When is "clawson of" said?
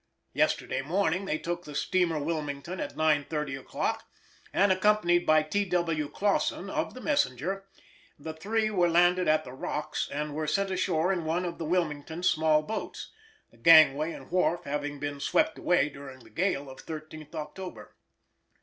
6.09-6.95